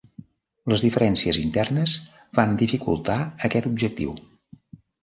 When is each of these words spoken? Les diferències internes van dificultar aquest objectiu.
Les 0.73 0.85
diferències 0.85 1.39
internes 1.43 1.99
van 2.41 2.59
dificultar 2.63 3.21
aquest 3.51 3.73
objectiu. 3.75 4.21